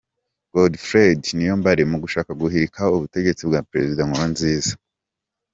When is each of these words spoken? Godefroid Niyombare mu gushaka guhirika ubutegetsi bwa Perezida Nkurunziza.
Godefroid 0.55 1.21
Niyombare 1.35 1.83
mu 1.91 1.97
gushaka 2.03 2.31
guhirika 2.41 2.81
ubutegetsi 2.97 3.41
bwa 3.49 3.61
Perezida 3.69 4.01
Nkurunziza. 4.07 4.73